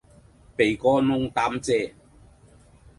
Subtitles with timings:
[0.57, 1.93] 鼻哥窿擔遮